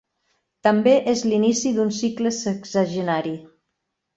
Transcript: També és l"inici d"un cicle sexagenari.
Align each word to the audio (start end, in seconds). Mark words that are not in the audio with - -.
També 0.67 0.93
és 1.11 1.21
l"inici 1.27 1.73
d"un 1.81 1.93
cicle 1.99 2.33
sexagenari. 2.39 3.39